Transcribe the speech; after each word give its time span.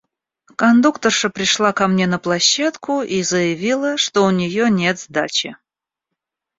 Кондукторша 0.61 1.29
пришла 1.29 1.73
ко 1.73 1.87
мне 1.87 2.07
на 2.07 2.17
площадку 2.17 3.03
и 3.03 3.21
заявила, 3.21 3.97
что 3.97 4.25
у 4.25 4.31
нее 4.31 4.67
нет 4.71 4.97
сдачи. 4.99 5.55